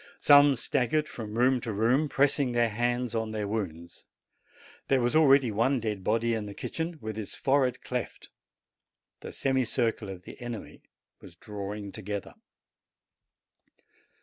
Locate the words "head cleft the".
7.65-9.31